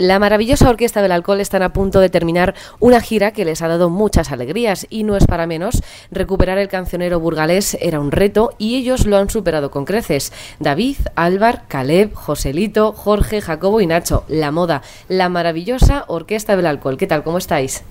La 0.00 0.18
maravillosa 0.18 0.70
Orquesta 0.70 1.02
del 1.02 1.12
Alcohol 1.12 1.42
están 1.42 1.62
a 1.62 1.74
punto 1.74 2.00
de 2.00 2.08
terminar 2.08 2.54
una 2.78 3.02
gira 3.02 3.32
que 3.32 3.44
les 3.44 3.60
ha 3.60 3.68
dado 3.68 3.90
muchas 3.90 4.32
alegrías 4.32 4.86
y 4.88 5.04
no 5.04 5.14
es 5.14 5.26
para 5.26 5.46
menos. 5.46 5.82
Recuperar 6.10 6.56
el 6.56 6.68
cancionero 6.68 7.20
burgalés 7.20 7.76
era 7.82 8.00
un 8.00 8.10
reto 8.10 8.54
y 8.56 8.76
ellos 8.76 9.04
lo 9.04 9.18
han 9.18 9.28
superado 9.28 9.70
con 9.70 9.84
creces. 9.84 10.32
David, 10.58 10.96
Álvar, 11.16 11.64
Caleb, 11.68 12.14
Joselito, 12.14 12.92
Jorge, 12.92 13.42
Jacobo 13.42 13.82
y 13.82 13.86
Nacho. 13.86 14.24
La 14.26 14.50
moda, 14.50 14.80
la 15.08 15.28
maravillosa 15.28 16.06
Orquesta 16.08 16.56
del 16.56 16.64
Alcohol. 16.64 16.96
¿Qué 16.96 17.06
tal? 17.06 17.22
¿Cómo 17.22 17.36
estáis? 17.36 17.84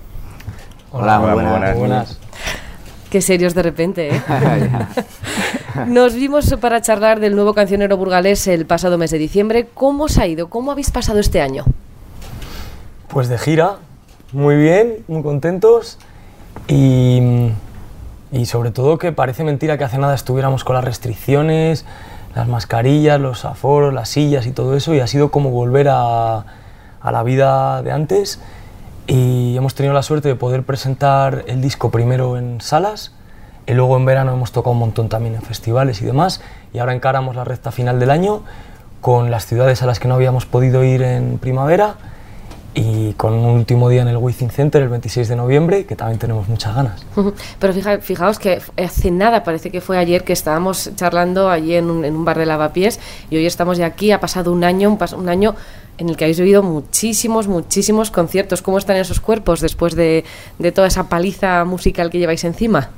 Hola, 0.90 1.20
muy 1.20 1.44
buenas. 1.44 1.76
buenas. 1.78 2.18
Qué 3.08 3.22
serios 3.22 3.54
de 3.54 3.62
repente, 3.62 4.16
¿eh? 4.16 4.22
Nos 5.86 6.14
vimos 6.14 6.52
para 6.60 6.82
charlar 6.82 7.20
del 7.20 7.36
nuevo 7.36 7.54
cancionero 7.54 7.96
burgalés 7.96 8.48
el 8.48 8.66
pasado 8.66 8.98
mes 8.98 9.12
de 9.12 9.18
diciembre. 9.18 9.68
¿Cómo 9.72 10.04
os 10.04 10.18
ha 10.18 10.26
ido? 10.26 10.50
¿Cómo 10.50 10.72
habéis 10.72 10.90
pasado 10.90 11.20
este 11.20 11.40
año? 11.40 11.66
Pues 13.10 13.28
de 13.28 13.38
gira, 13.38 13.78
muy 14.32 14.54
bien, 14.54 15.04
muy 15.08 15.24
contentos 15.24 15.98
y, 16.68 17.50
y, 18.30 18.46
sobre 18.46 18.70
todo 18.70 18.98
que 18.98 19.10
parece 19.10 19.42
mentira 19.42 19.76
que 19.76 19.82
hace 19.82 19.98
nada 19.98 20.14
estuviéramos 20.14 20.62
con 20.62 20.76
las 20.76 20.84
restricciones, 20.84 21.84
las 22.36 22.46
mascarillas, 22.46 23.20
los 23.20 23.44
aforos, 23.44 23.92
las 23.92 24.10
sillas 24.10 24.46
y 24.46 24.52
todo 24.52 24.76
eso 24.76 24.94
y 24.94 25.00
ha 25.00 25.08
sido 25.08 25.32
como 25.32 25.50
volver 25.50 25.88
a, 25.90 26.44
a 27.00 27.10
la 27.10 27.24
vida 27.24 27.82
de 27.82 27.90
antes. 27.90 28.38
Y 29.08 29.56
hemos 29.56 29.74
tenido 29.74 29.92
la 29.92 30.04
suerte 30.04 30.28
de 30.28 30.36
poder 30.36 30.62
presentar 30.62 31.42
el 31.48 31.60
disco 31.60 31.90
primero 31.90 32.36
en 32.36 32.60
salas 32.60 33.12
y 33.66 33.72
luego 33.72 33.96
en 33.96 34.04
verano 34.04 34.32
hemos 34.32 34.52
tocado 34.52 34.70
un 34.70 34.78
montón 34.78 35.08
también 35.08 35.34
en 35.34 35.42
festivales 35.42 36.00
y 36.00 36.04
demás 36.04 36.42
y 36.72 36.78
ahora 36.78 36.94
encaramos 36.94 37.34
la 37.34 37.42
recta 37.42 37.72
final 37.72 37.98
del 37.98 38.10
año 38.10 38.44
con 39.00 39.32
las 39.32 39.46
ciudades 39.46 39.82
a 39.82 39.86
las 39.86 39.98
que 39.98 40.06
no 40.06 40.14
habíamos 40.14 40.46
podido 40.46 40.84
ir 40.84 41.02
en 41.02 41.38
primavera 41.38 41.96
y 42.74 43.12
con 43.14 43.34
un 43.34 43.46
último 43.46 43.88
día 43.88 44.02
en 44.02 44.08
el 44.08 44.16
Within 44.16 44.50
Center 44.50 44.82
el 44.82 44.88
26 44.88 45.28
de 45.28 45.36
noviembre, 45.36 45.86
que 45.86 45.96
también 45.96 46.18
tenemos 46.18 46.48
muchas 46.48 46.74
ganas. 46.74 47.04
Pero 47.58 48.00
fijaos 48.00 48.38
que 48.38 48.60
hace 48.76 49.10
nada, 49.10 49.42
parece 49.42 49.70
que 49.70 49.80
fue 49.80 49.98
ayer 49.98 50.24
que 50.24 50.32
estábamos 50.32 50.90
charlando 50.94 51.50
allí 51.50 51.74
en 51.74 51.90
un, 51.90 52.24
bar 52.24 52.38
de 52.38 52.46
lavapiés 52.46 53.00
y 53.28 53.36
hoy 53.36 53.46
estamos 53.46 53.78
ya 53.78 53.86
aquí, 53.86 54.12
ha 54.12 54.20
pasado 54.20 54.52
un 54.52 54.62
año, 54.62 54.90
un, 54.90 54.98
un 55.18 55.28
año 55.28 55.56
en 55.98 56.08
el 56.08 56.16
que 56.16 56.24
habéis 56.24 56.38
vivido 56.38 56.62
muchísimos, 56.62 57.48
muchísimos 57.48 58.10
conciertos. 58.10 58.62
¿Cómo 58.62 58.78
están 58.78 58.96
esos 58.96 59.20
cuerpos 59.20 59.60
después 59.60 59.94
de, 59.94 60.24
de 60.58 60.72
toda 60.72 60.86
esa 60.86 61.08
paliza 61.08 61.64
musical 61.64 62.08
que 62.10 62.18
lleváis 62.18 62.44
encima? 62.44 62.90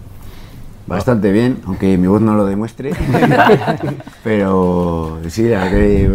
Bastante 0.86 1.30
bien, 1.30 1.58
aunque 1.66 1.96
mi 1.96 2.06
voz 2.06 2.20
no 2.20 2.34
lo 2.34 2.44
demuestre. 2.44 2.92
Pero 4.24 5.20
sí, 5.28 5.50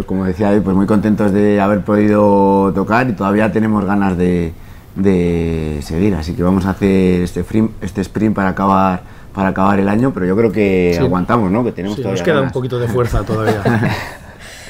como 0.06 0.26
decía 0.26 0.60
pues 0.64 0.76
muy 0.76 0.86
contentos 0.86 1.32
de 1.32 1.62
haber 1.62 1.82
podido 1.82 2.72
tocar 2.74 3.10
y 3.10 3.14
todavía 3.14 3.52
tenemos 3.52 3.86
ganas 3.86 4.18
de, 4.18 4.54
seguir. 5.82 6.16
Así 6.16 6.34
que 6.34 6.44
vamos 6.44 6.66
a 6.66 6.72
hacer 6.72 7.22
este, 7.22 7.46
este 7.82 8.02
sprint 8.02 8.36
para 8.36 8.50
acabar 8.50 9.18
para 9.38 9.50
acabar 9.50 9.80
el 9.80 9.88
año, 9.88 10.12
pero 10.16 10.26
yo 10.26 10.36
creo 10.36 10.52
que 10.52 10.98
aguantamos, 11.00 11.52
¿no? 11.52 11.64
Que 11.64 11.72
tenemos 11.72 11.96
sí, 11.96 12.04
nos 12.04 12.24
queda 12.24 12.42
un 12.42 12.50
poquito 12.50 12.80
de 12.80 12.88
fuerza 12.88 13.22
todavía. 13.22 13.62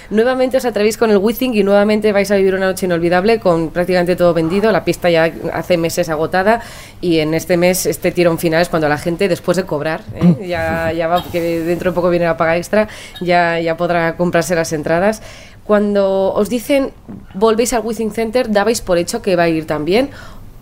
Nuevamente 0.10 0.58
os 0.58 0.66
atrevéis 0.66 0.98
con 0.98 1.12
el 1.12 1.18
Withing 1.18 1.54
y 1.54 1.64
nuevamente 1.64 2.14
vais 2.14 2.32
a 2.32 2.36
vivir 2.36 2.56
una 2.56 2.68
noche 2.68 2.86
inolvidable 2.86 3.40
con 3.40 3.70
prácticamente 3.72 4.16
todo 4.16 4.34
vendido. 4.34 4.72
La 4.72 4.86
pista 4.86 5.10
ya 5.10 5.32
hace 5.54 5.78
meses 5.78 6.08
agotada 6.10 6.62
y 7.02 7.20
en 7.20 7.34
este 7.34 7.58
mes, 7.58 7.86
este 7.86 8.12
tirón 8.12 8.40
final 8.40 8.62
es 8.62 8.70
cuando 8.70 8.88
la 8.88 8.98
gente, 8.98 9.28
después 9.28 9.58
de 9.58 9.66
cobrar, 9.66 10.02
¿eh? 10.16 10.48
ya, 10.48 10.94
ya 10.94 11.08
va, 11.08 11.24
que 11.30 11.60
dentro 11.62 11.92
de 11.92 11.96
poco 11.96 12.10
viene 12.10 12.26
la 12.26 12.38
paga 12.38 12.56
extra, 12.56 12.88
ya, 13.20 13.60
ya 13.60 13.76
podrá 13.76 14.16
comprarse 14.16 14.56
las 14.56 14.72
entradas. 14.72 15.22
Cuando 15.66 16.34
os 16.34 16.48
dicen 16.48 16.92
volvéis 17.34 17.74
al 17.74 17.82
Withing 17.84 18.12
Center, 18.12 18.50
¿dabais 18.50 18.80
por 18.80 18.98
hecho 18.98 19.22
que 19.22 19.36
va 19.36 19.44
a 19.44 19.50
ir 19.50 19.68
también? 19.68 20.10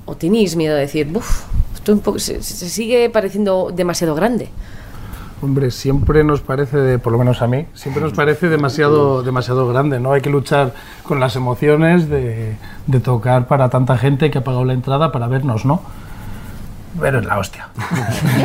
¿O 0.06 0.16
tenéis 0.16 0.56
miedo 0.56 0.74
de 0.74 0.82
decir, 0.82 1.08
uff, 1.14 1.44
esto 1.76 2.02
se 2.18 2.42
sigue 2.42 3.12
pareciendo 3.12 3.72
demasiado 3.72 4.16
grande? 4.16 4.50
Hombre, 5.42 5.70
siempre 5.70 6.24
nos 6.24 6.42
parece, 6.42 6.98
por 6.98 7.12
lo 7.12 7.20
menos 7.20 7.42
a 7.42 7.48
mí, 7.48 7.68
siempre 7.74 8.02
nos 8.02 8.14
parece 8.14 8.48
demasiado, 8.48 9.22
demasiado 9.22 9.68
grande, 9.68 10.00
¿no? 10.00 10.14
Hay 10.14 10.22
que 10.22 10.30
luchar 10.30 10.74
con 11.04 11.20
las 11.20 11.36
emociones 11.36 12.10
de, 12.10 12.56
tocar 13.04 13.48
para 13.48 13.70
tanta 13.70 13.98
gente 13.98 14.32
que 14.32 14.38
ha 14.38 14.44
pagado 14.44 14.64
la 14.64 14.74
entrada 14.74 15.12
para 15.12 15.28
vernos, 15.28 15.66
¿no? 15.66 15.82
Pero 17.00 17.20
es 17.20 17.26
la 17.26 17.38
hostia. 17.38 17.68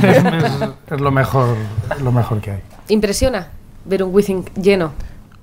es, 0.91 1.01
lo, 1.01 1.13
mejor, 1.13 1.57
lo 2.03 2.11
mejor 2.11 2.41
que 2.41 2.51
hay. 2.51 2.61
¿Impresiona 2.89 3.49
ver 3.85 4.03
un 4.03 4.13
Withing 4.13 4.45
lleno? 4.57 4.91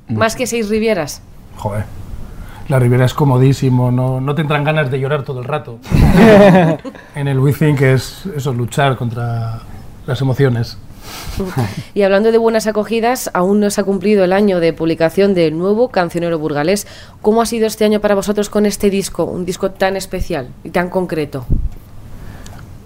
¿Más 0.10 0.36
que 0.36 0.46
seis 0.46 0.70
Rivieras? 0.70 1.22
Joder. 1.56 1.86
La 2.68 2.80
Riviera 2.80 3.06
es 3.06 3.14
comodísimo, 3.14 3.92
no, 3.92 4.20
no 4.20 4.36
tendrán 4.36 4.66
ganas 4.66 4.92
de 4.92 5.00
llorar 5.00 5.24
todo 5.24 5.40
el 5.40 5.46
rato. 5.46 5.80
en 7.16 7.30
el 7.30 7.40
Withing 7.40 7.82
es 7.82 8.26
eso, 8.36 8.52
luchar 8.52 8.98
contra 8.98 9.62
las 10.06 10.20
emociones. 10.20 10.78
Y 11.94 12.02
hablando 12.02 12.32
de 12.32 12.38
buenas 12.38 12.68
acogidas, 12.68 13.30
aún 13.34 13.60
no 13.60 13.70
se 13.70 13.82
ha 13.82 13.84
cumplido 13.84 14.24
el 14.24 14.34
año 14.34 14.60
de 14.60 14.74
publicación 14.74 15.34
del 15.34 15.58
nuevo 15.58 15.90
Cancionero 15.90 16.40
Burgalés. 16.40 16.88
¿Cómo 17.22 17.42
ha 17.42 17.46
sido 17.46 17.68
este 17.68 17.86
año 17.86 18.00
para 18.00 18.16
vosotros 18.16 18.50
con 18.50 18.66
este 18.66 18.90
disco, 18.90 19.26
un 19.26 19.46
disco 19.46 19.72
tan 19.72 19.96
especial 19.96 20.50
y 20.64 20.70
tan 20.70 20.90
concreto? 20.90 21.46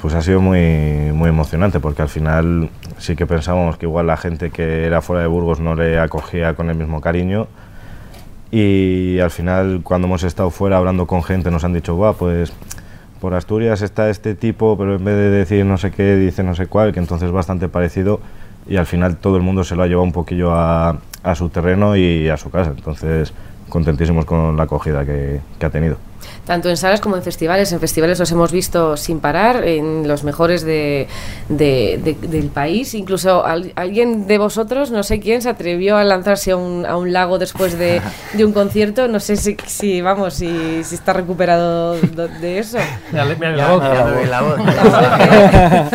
Pues 0.02 0.14
ha 0.16 0.22
sido 0.22 0.42
muy, 0.42 1.12
muy 1.14 1.30
emocionante 1.30 1.80
porque 1.80 2.02
al 2.02 2.10
final 2.10 2.70
sí 2.98 3.16
que 3.16 3.28
pensábamos 3.28 3.78
que 3.78 3.86
igual 3.86 4.08
la 4.08 4.18
gente 4.18 4.50
que 4.50 4.86
era 4.86 5.02
fuera 5.02 5.22
de 5.22 5.28
Burgos 5.28 5.60
no 5.60 5.76
le 5.76 6.00
acogía 6.00 6.56
con 6.56 6.70
el 6.70 6.76
mismo 6.76 7.02
cariño 7.02 7.48
y 8.52 9.20
al 9.20 9.32
final 9.32 9.82
cuando 9.84 10.08
hemos 10.08 10.24
estado 10.24 10.50
fuera 10.50 10.78
hablando 10.78 11.08
con 11.08 11.24
gente 11.24 11.52
nos 11.52 11.64
han 11.64 11.74
dicho, 11.74 11.96
guau, 11.96 12.16
pues 12.16 12.52
por 13.22 13.36
Asturias 13.36 13.84
está 13.84 14.10
este 14.10 14.34
tipo, 14.34 14.76
pero 14.78 14.96
en 14.96 15.06
vez 15.06 15.16
de 15.16 15.30
decir 15.30 15.64
no 15.64 15.78
sé 15.78 15.92
qué, 15.92 16.16
dice 16.16 16.44
no 16.44 16.56
sé 16.56 16.66
cuál, 16.66 16.92
que 16.92 17.00
entonces 17.00 17.28
es 17.28 17.32
bastante 17.32 17.70
parecido 17.70 18.20
y 18.68 18.78
al 18.78 18.88
final 18.88 19.18
todo 19.18 19.38
el 19.38 19.44
mundo 19.44 19.64
se 19.64 19.76
lo 19.76 19.84
ha 19.84 19.88
llevado 19.88 20.04
un 20.04 20.12
poquillo 20.12 20.52
a, 20.52 20.98
a 21.22 21.36
su 21.36 21.50
terreno 21.50 21.96
y 21.96 22.28
a 22.30 22.38
su 22.38 22.50
casa. 22.50 22.74
Entonces, 22.76 23.32
contentísimos 23.70 24.26
con 24.26 24.58
la 24.58 24.64
acogida 24.64 25.06
que, 25.06 25.40
que 25.60 25.66
ha 25.66 25.70
tenido 25.70 25.98
tanto 26.46 26.70
en 26.70 26.78
salas 26.78 27.02
como 27.02 27.16
en 27.16 27.24
festivales. 27.24 27.72
En 27.72 27.80
festivales 27.80 28.20
los 28.20 28.32
hemos 28.32 28.52
visto 28.52 28.98
sin 28.98 29.20
parar, 29.20 29.66
en 29.66 30.08
los 30.08 30.24
mejores 30.24 30.64
de, 30.64 31.08
del 31.50 32.48
país. 32.54 32.94
Incluso 32.94 33.44
alguien 33.46 34.28
de 34.28 34.38
vosotros, 34.38 34.92
no 34.92 35.04
sé 35.04 35.20
quién, 35.20 35.42
se 35.42 35.50
atrevió 35.50 35.98
a 35.98 36.04
lanzarse 36.04 36.52
a 36.52 36.56
un, 36.56 36.86
a 36.86 36.98
un 36.98 37.14
lago 37.14 37.40
después 37.40 37.78
de, 37.78 38.02
un 38.44 38.54
concierto. 38.54 39.08
No 39.08 39.20
sé 39.20 39.38
si, 39.38 39.58
si 39.66 40.02
vamos, 40.02 40.36
si, 40.36 40.84
si, 40.84 40.96
está 40.96 41.14
recuperado 41.14 41.94
de 41.94 42.60
eso. 42.60 42.78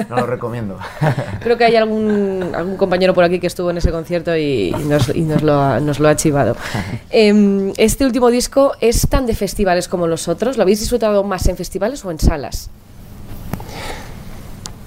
no 0.08 0.16
lo 0.16 0.26
recomiendo. 0.26 0.78
Creo 1.40 1.56
que 1.56 1.64
hay 1.64 1.76
algún, 1.76 2.52
algún 2.54 2.76
compañero 2.76 3.14
por 3.14 3.24
aquí 3.24 3.38
que 3.38 3.46
estuvo 3.46 3.70
en 3.70 3.78
ese 3.78 3.90
concierto 3.90 4.36
y, 4.36 4.74
nos, 4.86 5.14
y 5.14 5.22
nos, 5.22 5.42
lo 5.42 5.60
ha, 5.60 5.80
nos 5.80 6.00
lo 6.00 6.08
ha 6.08 6.16
chivado. 6.16 6.56
Em, 7.10 7.72
este 7.76 8.04
último 8.04 8.30
disco 8.30 8.72
es 8.80 9.08
tan 9.08 9.26
de 9.26 9.34
festivales 9.34 9.88
como 9.88 10.06
los 10.06 10.15
otros? 10.28 10.56
¿Lo 10.56 10.62
habéis 10.62 10.80
disfrutado 10.80 11.22
más 11.24 11.46
en 11.46 11.56
festivales 11.56 12.04
o 12.04 12.10
en 12.10 12.18
salas? 12.18 12.70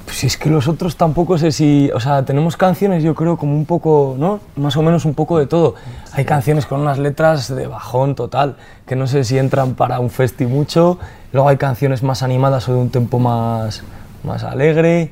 Pues 0.06 0.24
es 0.24 0.38
que 0.38 0.50
los 0.50 0.68
otros 0.68 0.96
tampoco 0.96 1.38
sé 1.38 1.52
si, 1.52 1.92
o 1.94 2.00
sea, 2.00 2.26
tenemos 2.26 2.58
canciones 2.58 3.04
yo 3.04 3.14
creo 3.16 3.38
como 3.38 3.56
un 3.56 3.66
poco, 3.66 4.16
¿no? 4.18 4.40
Más 4.56 4.76
o 4.76 4.82
menos 4.82 5.06
un 5.06 5.14
poco 5.14 5.38
de 5.38 5.46
todo. 5.46 5.76
Hay 6.14 6.26
canciones 6.26 6.66
con 6.66 6.82
unas 6.82 6.98
letras 6.98 7.54
de 7.54 7.68
bajón 7.68 8.16
total, 8.16 8.58
que 8.86 8.96
no 8.96 9.08
sé 9.08 9.24
si 9.24 9.38
entran 9.38 9.76
para 9.76 10.00
un 10.00 10.10
festi 10.10 10.46
mucho. 10.46 10.98
Luego 11.32 11.48
hay 11.48 11.58
canciones 11.58 12.02
más 12.04 12.24
animadas 12.24 12.68
o 12.68 12.74
de 12.74 12.80
un 12.80 12.90
tempo 12.90 13.20
más, 13.20 13.84
más 14.24 14.44
alegre. 14.44 15.12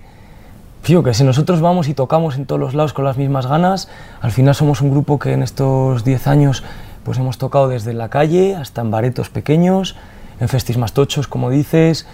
Tío, 0.81 1.03
que 1.03 1.13
si 1.13 1.23
nosotros 1.23 1.61
vamos 1.61 1.89
y 1.89 1.94
tocamos 1.94 2.38
en 2.38 2.45
todos 2.45 2.59
los 2.59 2.73
lados 2.73 2.94
con 2.94 3.06
las 3.06 3.17
mismas 3.17 3.45
ganas, 3.45 3.89
al 4.22 4.31
final 4.31 4.56
somos 4.56 4.81
un 4.81 4.89
grupo 4.89 5.19
que 5.19 5.33
en 5.33 5.44
estos 5.44 6.03
10 6.06 6.27
años 6.27 6.63
pues 7.07 7.19
hemos 7.19 7.38
tocado 7.38 7.69
desde 7.69 7.94
la 7.94 8.09
calle 8.09 8.57
hasta 8.57 8.81
en 8.81 8.91
baretos 8.91 9.29
pequeños, 9.29 9.95
en 10.41 10.50
festis 10.50 10.77
más 10.77 10.92
tochos, 10.92 11.30
como 11.30 11.50
dices, 11.50 12.06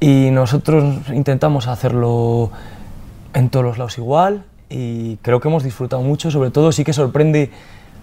y 0.00 0.30
nosotros 0.30 1.10
intentamos 1.12 1.66
hacerlo 1.66 2.50
en 3.34 3.50
todos 3.50 3.66
los 3.66 3.76
lados 3.76 3.98
igual 3.98 4.44
y 4.70 5.16
creo 5.16 5.40
que 5.40 5.48
hemos 5.48 5.62
disfrutado 5.62 6.00
mucho, 6.00 6.30
sobre 6.30 6.50
todo 6.50 6.72
sí 6.72 6.84
que 6.84 6.94
sorprende 6.94 7.50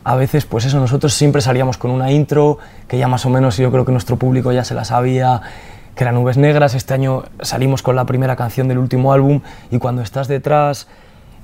a 0.03 0.15
veces, 0.15 0.45
pues 0.45 0.65
eso, 0.65 0.79
nosotros 0.79 1.15
siempre 1.15 1.41
salíamos 1.41 1.79
con 1.79 1.89
una 1.89 2.12
intro 2.12 2.59
que 2.88 3.00
ya 3.00 3.07
más 3.07 3.25
o 3.25 3.31
menos 3.31 3.57
yo 3.57 3.71
creo 3.71 3.83
que 3.83 3.91
nuestro 3.91 4.17
público 4.17 4.51
ya 4.51 4.63
se 4.63 4.75
la 4.75 4.85
sabía, 4.85 5.41
que 5.95 6.03
era 6.03 6.12
Nubes 6.12 6.38
Negras, 6.38 6.75
este 6.75 6.94
año 6.94 7.24
salimos 7.41 7.81
con 7.81 7.95
la 7.95 8.06
primera 8.06 8.35
canción 8.35 8.67
del 8.67 8.77
último 8.77 9.12
álbum 9.12 9.41
y 9.71 9.79
cuando 9.79 10.03
estás 10.03 10.27
detrás 10.27 10.88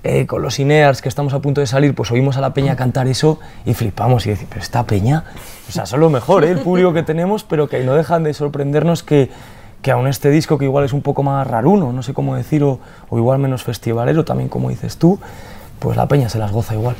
eh, 0.03 0.27
con 0.27 0.41
los 0.41 0.59
Inears 0.59 1.01
que 1.01 1.09
estamos 1.09 1.33
a 1.33 1.39
punto 1.39 1.59
de 1.59 1.67
salir, 1.67 1.95
pues 1.95 2.11
oímos 2.11 2.37
a 2.37 2.41
la 2.41 2.53
peña 2.53 2.75
cantar 2.75 3.07
eso 3.07 3.39
y 3.65 3.73
flipamos 3.73 4.25
y 4.25 4.29
decimos, 4.29 4.49
pero 4.49 4.61
esta 4.61 4.85
peña, 4.85 5.23
o 5.67 5.71
sea, 5.71 5.85
son 5.85 5.99
lo 5.99 6.09
mejor, 6.09 6.45
¿eh? 6.45 6.51
el 6.51 6.59
público 6.59 6.93
que 6.93 7.03
tenemos, 7.03 7.43
pero 7.43 7.67
que 7.67 7.83
no 7.83 7.95
dejan 7.95 8.23
de 8.23 8.33
sorprendernos 8.33 9.03
que, 9.03 9.29
que 9.81 9.91
aún 9.91 10.07
este 10.07 10.29
disco 10.29 10.57
que 10.57 10.65
igual 10.65 10.85
es 10.85 10.93
un 10.93 11.01
poco 11.01 11.23
más 11.23 11.45
raruno, 11.47 11.91
no 11.91 12.03
sé 12.03 12.13
cómo 12.13 12.35
decir, 12.35 12.63
o, 12.63 12.79
igual 13.11 13.39
menos 13.39 13.63
festivalero 13.63 14.23
también, 14.23 14.49
como 14.49 14.69
dices 14.69 14.97
tú, 14.97 15.19
pues 15.79 15.97
la 15.97 16.07
peña 16.07 16.29
se 16.29 16.37
las 16.37 16.51
goza 16.51 16.73
igual. 16.73 16.95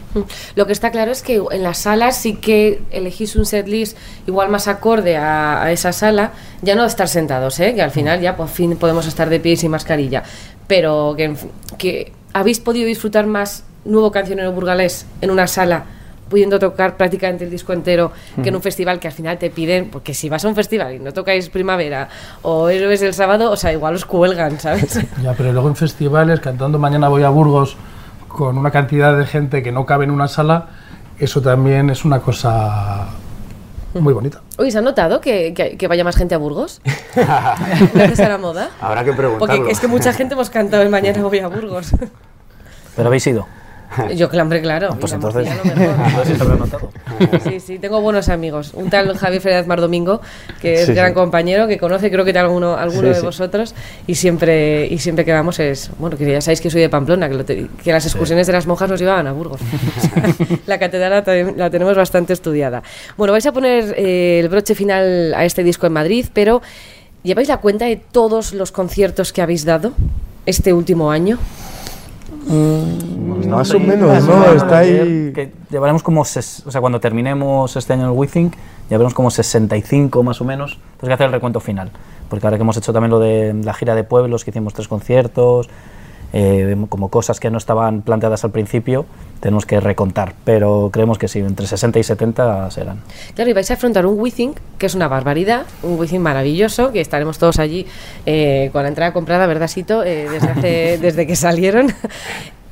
Lo 0.56 0.66
que 0.66 0.74
está 0.74 0.92
claro 0.92 1.12
es 1.12 1.22
que 1.22 1.42
en 1.52 1.64
las 1.64 1.80
salas 1.80 2.18
sí 2.18 2.36
que 2.36 2.82
elegís 2.92 3.36
un 3.36 3.46
setlist 3.46 3.98
igual 4.26 4.50
más 4.50 4.68
acorde 4.68 5.18
a, 5.18 5.72
esa 5.72 5.94
sala, 5.94 6.32
ya 6.62 6.76
no 6.76 6.84
estar 6.84 7.08
sentados, 7.08 7.60
¿eh? 7.60 7.76
que 7.76 7.82
al 7.82 7.92
final 7.92 8.22
ya 8.22 8.36
por 8.36 8.48
fin 8.48 8.76
podemos 8.76 9.08
estar 9.08 9.30
de 9.30 9.40
pie 9.40 9.56
sin 9.56 9.72
mascarilla, 9.72 10.24
pero 10.68 11.16
que 11.78 12.12
habéis 12.40 12.60
podido 12.60 12.86
disfrutar 12.86 13.26
más 13.26 13.64
nuevo 13.84 14.12
cancionero 14.12 14.52
burgalés 14.52 15.06
en 15.22 15.32
una 15.32 15.48
sala 15.48 15.86
pudiendo 16.30 16.60
tocar 16.60 16.98
prácticamente 16.98 17.46
el 17.46 17.50
disco 17.50 17.72
entero 17.72 18.12
que 18.44 18.50
en 18.50 18.56
un 18.56 18.62
festival 18.62 19.00
que 19.00 19.08
al 19.08 19.14
final 19.14 19.38
te 19.38 19.50
piden, 19.50 19.90
porque 19.90 20.14
si 20.14 20.28
vas 20.28 20.44
a 20.44 20.50
un 20.50 20.56
festival 20.56 20.96
y 20.96 21.00
no 21.00 21.14
tocáis 21.14 21.48
primavera 21.48 22.10
o 22.42 22.68
héroes 22.68 23.02
el 23.02 23.14
sábado, 23.14 23.50
o 23.50 23.56
sea, 23.56 23.72
igual 23.72 23.96
os 23.96 24.04
cuelgan, 24.04 24.60
¿sabes? 24.60 25.00
Ya, 25.24 25.34
pero 25.34 25.54
luego 25.54 25.70
en 25.70 25.78
festivales, 25.78 26.42
cantando 26.42 26.78
Mañana 26.80 27.08
voy 27.08 27.24
a 27.24 27.30
Burgos 27.30 27.78
con 28.28 28.58
una 28.58 28.72
cantidad 28.72 29.18
de 29.18 29.26
gente 29.26 29.64
que 29.64 29.72
no 29.72 29.86
cabe 29.86 30.04
en 30.04 30.12
una 30.12 30.28
sala, 30.28 30.68
eso 31.18 31.42
también 31.42 31.90
es 31.90 32.04
una 32.04 32.20
cosa 32.20 33.08
muy 33.94 34.14
bonita. 34.14 34.42
Oye, 34.58 34.72
¿se 34.72 34.78
ha 34.78 34.82
notado 34.82 35.22
que, 35.22 35.54
que- 35.54 35.78
que 35.78 35.88
vaya 35.88 36.04
más 36.04 36.16
gente 36.16 36.36
a 36.36 36.38
Burgos? 36.38 36.82
Gracias 37.94 38.20
a 38.20 38.30
la 38.30 38.38
moda. 38.38 38.70
Habrá 38.82 39.04
que 39.04 39.14
preguntarlo. 39.14 39.56
Porque 39.56 39.72
es 39.72 39.80
que 39.80 39.88
mucha 39.88 40.14
gente 40.14 40.34
hemos 40.36 40.50
cantado 40.50 40.84
el 40.84 40.90
Mañana 40.90 41.22
voy 41.24 41.40
a 41.40 41.48
Burgos. 41.48 41.92
Pero 42.96 43.08
habéis 43.08 43.26
ido. 43.28 43.48
Yo, 44.16 44.28
hombre, 44.42 44.62
claro. 44.62 44.96
Pues 45.00 45.14
y 45.14 45.16
la 45.18 45.28
entonces, 45.28 45.66
mejor. 45.66 46.90
Sí, 47.44 47.60
sí, 47.60 47.80
tengo 47.80 48.00
buenos 48.02 48.30
amigos. 48.30 48.72
Un 48.74 48.90
tal 48.90 49.18
Javier 49.18 49.42
Fernández 49.42 49.68
Mar 49.68 49.82
Domingo, 49.82 50.22
que 50.62 50.74
es 50.74 50.86
Sí, 50.88 50.94
gran 50.94 51.10
sí. 51.10 51.14
compañero, 51.16 51.68
que 51.68 51.78
conoce 51.78 52.12
creo 52.12 52.24
que 52.26 52.34
de 52.34 52.40
alguno, 52.40 52.76
alguno 52.76 53.08
Sí, 53.10 53.16
de 53.16 53.22
vosotros, 53.22 53.74
y 54.06 54.16
siempre, 54.16 54.86
y 54.88 55.00
siempre 55.00 55.26
que 55.26 55.34
vamos 55.34 55.60
es, 55.60 55.90
bueno, 55.98 56.16
que 56.18 56.30
ya 56.32 56.42
sabéis 56.42 56.62
que 56.62 56.70
soy 56.70 56.82
de 56.82 56.90
Pamplona, 56.90 57.28
que, 57.30 57.36
lo 57.36 57.46
te- 57.46 57.68
que 57.84 57.92
las 57.92 58.06
excursiones 58.06 58.46
de 58.46 58.54
las 58.54 58.68
monjas 58.68 58.90
nos 58.90 59.00
llevaban 59.00 59.26
a 59.26 59.32
Burgos. 59.32 59.62
la 60.68 60.78
catedral 60.78 61.10
la, 61.12 61.24
te- 61.24 61.54
la 61.56 61.70
tenemos 61.70 61.96
bastante 61.96 62.34
estudiada. 62.34 62.84
Bueno, 63.18 63.32
vais 63.34 63.46
a 63.46 63.52
poner 63.52 63.96
eh, 63.98 64.40
el 64.42 64.50
broche 64.50 64.76
final 64.76 65.34
a 65.36 65.46
este 65.46 65.64
disco 65.64 65.88
en 65.88 65.94
Madrid, 65.94 66.26
pero 66.34 66.62
¿lleváis 67.24 67.48
la 67.48 67.58
cuenta 67.58 67.86
de 67.86 67.96
todos 67.96 68.54
los 68.54 68.72
conciertos 68.72 69.34
que 69.34 69.42
habéis 69.42 69.66
dado 69.66 69.94
este 70.46 70.74
último 70.74 71.10
año? 71.10 71.40
Más 73.48 73.72
o 73.74 73.80
menos, 73.80 74.28
¿no? 74.28 74.46
Está 74.54 74.80
ahí. 74.80 75.32
Que 75.34 75.52
llevaremos 75.70 76.04
como, 76.04 76.24
ses- 76.24 76.64
o 76.66 76.72
sea, 76.72 76.82
cuando 76.82 77.00
terminemos 77.00 77.76
este 77.76 77.94
año 77.94 78.06
el 78.06 78.12
WeThink, 78.18 78.54
llevaremos 78.90 79.14
como 79.14 79.30
65 79.32 80.24
más 80.24 80.42
o 80.42 80.46
menos. 80.46 80.80
Entonces 80.94 81.08
que 81.10 81.14
hacer 81.14 81.28
el 81.28 81.34
recuento 81.34 81.60
final. 81.60 81.92
Porque 82.30 82.46
ahora 82.46 82.58
que 82.58 82.64
hemos 82.64 82.78
hecho 82.78 82.94
también 82.94 83.12
lo 83.12 83.20
de 83.20 83.54
la 83.54 83.74
gira 83.74 83.96
de 83.96 84.04
pueblos, 84.04 84.44
que 84.44 84.52
hicimos 84.52 84.74
tres 84.74 84.88
conciertos, 84.88 85.70
eh, 86.34 86.76
como 86.90 87.10
cosas 87.10 87.40
que 87.40 87.50
no 87.50 87.58
estaban 87.58 88.02
planteadas 88.02 88.44
al 88.44 88.52
principio, 88.52 89.06
tenemos 89.40 89.66
que 89.66 89.80
recontar. 89.80 90.34
Pero 90.44 90.90
creemos 90.92 91.18
que 91.18 91.28
sí, 91.28 91.40
entre 91.40 91.68
60 91.68 92.00
y 92.00 92.04
70 92.04 92.72
serán. 92.72 93.00
Claro, 93.36 93.50
y 93.50 93.54
vais 93.54 93.70
a 93.72 93.76
afrontar 93.76 94.06
un 94.06 94.20
WeThink, 94.20 94.58
que 94.78 94.86
es 94.86 94.96
una 94.96 95.08
barbaridad, 95.08 95.66
un 95.84 96.00
WeThink 96.00 96.20
maravilloso, 96.22 96.92
que 96.92 97.02
estaremos 97.02 97.38
todos 97.38 97.60
allí 97.60 97.86
eh, 98.26 98.70
con 98.74 98.84
la 98.84 98.90
entrada 98.90 99.14
comprada, 99.14 99.46
¿verdad, 99.48 99.68
Sito? 99.68 100.04
Eh, 100.04 100.28
desde, 100.30 100.48
hace- 100.50 100.98
desde 101.02 101.28
que 101.28 101.36
salieron. 101.36 101.94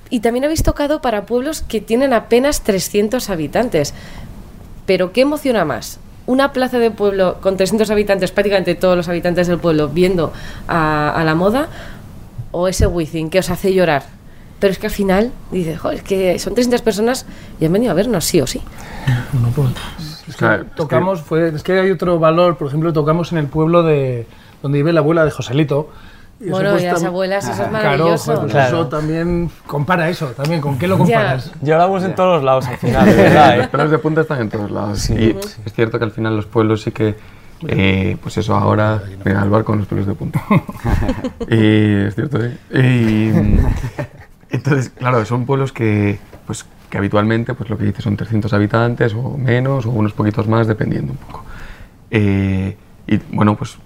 Y 0.10 0.20
también 0.20 0.46
habéis 0.46 0.64
tocado 0.64 1.02
para 1.02 1.26
pueblos 1.26 1.62
que 1.62 1.82
tienen 1.82 2.14
apenas 2.14 2.62
300 2.62 3.30
habitantes. 3.30 3.94
Pero 4.86 5.12
¿qué 5.12 5.22
emociona 5.22 5.66
más? 5.66 6.00
Una 6.28 6.54
plaza 6.54 6.80
de 6.80 6.92
pueblo 6.92 7.38
con 7.42 7.58
300 7.58 7.90
habitantes, 7.92 8.32
prácticamente 8.32 8.76
todos 8.76 8.96
los 8.98 9.08
habitantes 9.10 9.48
del 9.48 9.60
pueblo 9.60 9.90
viendo 9.90 10.32
a, 10.68 11.10
a 11.12 11.24
la 11.24 11.36
moda, 11.36 11.70
o 12.52 12.68
ese 12.68 12.88
WeThink 12.88 13.32
que 13.32 13.40
os 13.40 13.50
hace 13.50 13.74
llorar. 13.74 14.04
Pero 14.60 14.72
es 14.72 14.80
que 14.80 14.88
al 14.88 14.92
final 14.94 15.32
dices, 15.52 15.80
"Jo, 15.80 15.92
es 15.92 16.02
que 16.04 16.40
son 16.40 16.54
300 16.54 16.82
personas 16.82 17.26
y 17.60 17.66
han 17.66 17.74
venido 17.74 17.92
a 17.92 17.94
vernos 17.96 18.24
sí 18.26 18.40
o 18.42 18.48
sí. 18.48 18.62
No, 19.34 19.50
pues, 19.50 19.70
es 20.28 20.36
que 20.38 20.64
tocamos, 20.76 21.22
fue, 21.22 21.50
es 21.50 21.62
que 21.64 21.80
hay 21.80 21.92
otro 21.92 22.18
valor, 22.20 22.58
por 22.58 22.68
ejemplo, 22.68 22.92
tocamos 22.94 23.32
en 23.32 23.38
el 23.38 23.48
pueblo 23.48 23.84
de 23.84 24.26
donde 24.64 24.80
vive 24.80 24.94
la 24.94 25.02
abuela 25.02 25.24
de 25.26 25.32
Joselito. 25.32 25.90
Y 26.40 26.50
Bueno, 26.50 26.78
y 26.78 26.84
las 26.84 27.02
abuelas, 27.04 27.48
eso 27.48 27.64
es 27.64 27.72
maravilloso. 27.72 28.26
joder, 28.26 28.40
pues 28.42 28.52
Claro. 28.52 28.78
eso 28.82 28.88
también 28.88 29.50
compara 29.68 30.10
eso, 30.10 30.28
también, 30.28 30.60
¿con 30.60 30.78
qué 30.78 30.88
lo 30.88 30.98
comparas? 30.98 31.52
Lloramos 31.62 32.04
en 32.04 32.14
todos 32.16 32.36
los 32.38 32.44
lados 32.44 32.66
al 32.68 32.78
final, 32.78 33.06
de 33.10 33.14
verdad. 33.16 33.58
Los 33.58 33.66
¿eh? 33.66 33.70
pelos 33.72 33.92
de 33.92 33.98
punta 34.00 34.22
están 34.22 34.42
en 34.42 34.50
todos 34.50 34.70
lados. 34.72 35.10
y 35.12 35.30
es 35.66 35.74
cierto 35.74 35.98
que 36.00 36.04
al 36.06 36.12
final 36.12 36.36
los 36.36 36.46
pueblos 36.46 36.82
sí 36.82 36.92
que, 36.92 37.16
eh, 37.70 38.18
pues 38.22 38.38
eso, 38.38 38.54
ahora, 38.56 39.02
mira, 39.24 39.42
al 39.42 39.50
bar 39.50 39.64
con 39.64 39.78
los 39.78 39.88
pelos 39.88 40.08
de 40.08 40.14
punta. 40.14 40.44
y 41.50 42.06
es 42.08 42.16
cierto, 42.16 42.40
¿eh? 42.44 42.58
Y, 42.74 43.95
entonces, 44.66 44.90
claro, 44.90 45.24
son 45.26 45.46
pueblos 45.46 45.72
que, 45.72 46.20
pues, 46.46 46.66
que 46.90 46.98
habitualmente, 46.98 47.54
pues 47.54 47.70
lo 47.70 47.78
que 47.78 47.86
dice 47.86 48.02
son 48.02 48.16
300 48.18 48.54
habitantes 48.54 49.14
o 49.14 49.38
menos, 49.38 49.86
o 49.86 49.90
unos 49.92 50.14
poquitos 50.14 50.48
más, 50.48 50.68
dependiendo 50.68 51.14
un 51.14 51.18
poco. 51.18 51.44
Eh, 52.12 52.78
y 53.08 53.18
bueno, 53.32 53.56
pues 53.56 53.78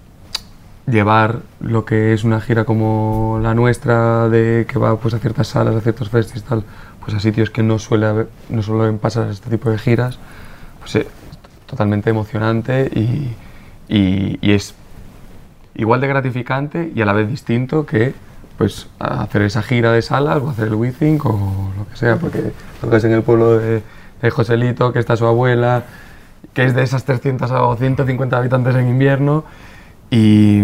llevar 0.86 1.40
lo 1.60 1.84
que 1.84 2.12
es 2.12 2.24
una 2.24 2.40
gira 2.40 2.64
como 2.64 3.38
la 3.42 3.54
nuestra, 3.54 4.28
de 4.28 4.66
que 4.68 4.78
va 4.78 4.96
pues, 4.98 5.14
a 5.14 5.18
ciertas 5.18 5.48
salas, 5.48 5.74
a 5.76 5.80
ciertos 5.80 6.08
festivals, 6.10 6.44
tal, 6.44 6.64
pues 7.04 7.14
a 7.14 7.20
sitios 7.20 7.50
que 7.50 7.62
no, 7.62 7.78
suele 7.78 8.06
haber- 8.06 8.28
no 8.48 8.62
suelen 8.62 8.98
pasar 8.98 9.28
este 9.30 9.50
tipo 9.50 9.70
de 9.70 9.78
giras, 9.78 10.18
pues 10.80 10.96
es 10.96 11.06
totalmente 11.66 12.10
emocionante 12.10 12.90
y, 12.94 13.34
y- 13.88 14.38
y 14.40 14.52
es 14.52 14.74
igual 15.74 16.00
de 16.00 16.08
gratificante 16.08 16.90
y 16.94 17.00
a 17.00 17.06
la 17.06 17.12
vez 17.12 17.28
distinto 17.28 17.86
que 17.86 18.14
pues 18.60 18.88
hacer 18.98 19.40
esa 19.40 19.62
gira 19.62 19.90
de 19.90 20.02
salas 20.02 20.36
o 20.42 20.50
hacer 20.50 20.68
el 20.68 20.74
WeThink 20.74 21.24
o 21.24 21.70
lo 21.78 21.88
que 21.88 21.96
sea, 21.96 22.16
porque 22.16 22.52
tocas 22.78 23.02
en 23.04 23.12
el 23.12 23.22
pueblo 23.22 23.56
de, 23.56 23.82
de 24.20 24.30
Joselito, 24.30 24.92
que 24.92 24.98
está 24.98 25.16
su 25.16 25.24
abuela, 25.24 25.84
que 26.52 26.66
es 26.66 26.74
de 26.74 26.82
esas 26.82 27.04
300 27.04 27.50
o 27.52 27.74
150 27.76 28.36
habitantes 28.36 28.76
en 28.76 28.90
invierno 28.90 29.44
y, 30.10 30.60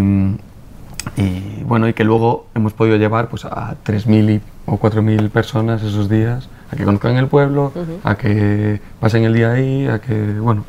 y, 1.16 1.62
bueno, 1.64 1.88
y 1.88 1.94
que 1.94 2.04
luego 2.04 2.48
hemos 2.54 2.74
podido 2.74 2.98
llevar 2.98 3.28
pues 3.28 3.46
a 3.46 3.76
3.000 3.82 4.28
y- 4.30 4.40
o 4.66 4.76
4.000 4.78 5.30
personas 5.30 5.82
esos 5.82 6.10
días 6.10 6.50
a 6.70 6.76
que 6.76 6.84
conozcan 6.84 7.16
el 7.16 7.28
pueblo, 7.28 7.72
a 8.04 8.14
que 8.16 8.78
pasen 9.00 9.24
el 9.24 9.32
día 9.32 9.52
ahí, 9.52 9.86
a 9.88 10.00
que, 10.02 10.34
bueno, 10.38 10.64